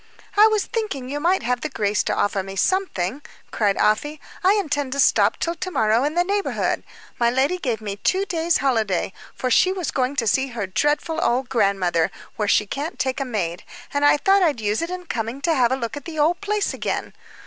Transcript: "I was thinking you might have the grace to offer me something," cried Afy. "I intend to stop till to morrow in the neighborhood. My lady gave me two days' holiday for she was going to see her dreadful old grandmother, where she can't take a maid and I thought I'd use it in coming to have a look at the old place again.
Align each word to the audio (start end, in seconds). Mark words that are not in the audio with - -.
"I 0.35 0.47
was 0.47 0.65
thinking 0.65 1.09
you 1.09 1.19
might 1.19 1.43
have 1.43 1.61
the 1.61 1.69
grace 1.69 2.01
to 2.05 2.15
offer 2.15 2.41
me 2.41 2.55
something," 2.55 3.21
cried 3.51 3.77
Afy. 3.79 4.19
"I 4.43 4.53
intend 4.53 4.93
to 4.93 4.99
stop 4.99 5.37
till 5.37 5.53
to 5.53 5.69
morrow 5.69 6.03
in 6.03 6.15
the 6.15 6.23
neighborhood. 6.23 6.83
My 7.19 7.29
lady 7.29 7.59
gave 7.59 7.81
me 7.81 7.97
two 7.97 8.25
days' 8.25 8.57
holiday 8.57 9.13
for 9.35 9.51
she 9.51 9.71
was 9.71 9.91
going 9.91 10.15
to 10.15 10.25
see 10.25 10.47
her 10.47 10.65
dreadful 10.65 11.21
old 11.23 11.49
grandmother, 11.49 12.09
where 12.35 12.47
she 12.47 12.65
can't 12.65 12.97
take 12.97 13.19
a 13.19 13.25
maid 13.25 13.63
and 13.93 14.03
I 14.03 14.17
thought 14.17 14.41
I'd 14.41 14.59
use 14.59 14.81
it 14.81 14.89
in 14.89 15.05
coming 15.05 15.39
to 15.41 15.53
have 15.53 15.71
a 15.71 15.75
look 15.75 15.95
at 15.95 16.05
the 16.05 16.17
old 16.17 16.41
place 16.41 16.73
again. 16.73 17.13